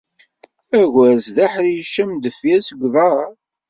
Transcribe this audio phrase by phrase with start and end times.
[0.79, 3.29] Agerz d aḥric amdeffir seg uḍar.